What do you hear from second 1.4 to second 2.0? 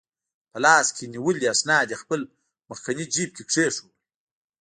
اسناد یې